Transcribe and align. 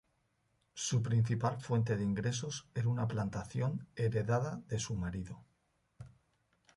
Su 0.73 1.03
principal 1.03 1.59
fuente 1.61 1.95
de 1.95 2.03
ingresos 2.03 2.67
era 2.73 2.89
una 2.89 3.07
plantación 3.07 3.87
heredada 3.95 4.55
de 4.67 4.79
su 4.79 4.95
marido. 4.95 5.45